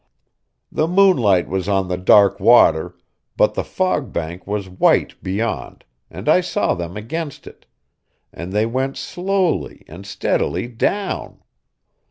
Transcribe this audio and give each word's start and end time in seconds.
The 0.71 0.87
moonlight 0.87 1.47
was 1.47 1.69
on 1.69 1.87
the 1.87 1.95
dark 1.95 2.39
water, 2.39 2.95
but 3.37 3.53
the 3.53 3.63
fog 3.63 4.11
bank 4.11 4.47
was 4.47 4.67
white 4.67 5.21
beyond, 5.21 5.85
and 6.09 6.27
I 6.27 6.41
saw 6.41 6.73
them 6.73 6.97
against 6.97 7.45
it; 7.45 7.67
and 8.33 8.51
they 8.51 8.65
went 8.65 8.97
slowly 8.97 9.83
and 9.87 10.03
steadily 10.03 10.67
down. 10.67 11.43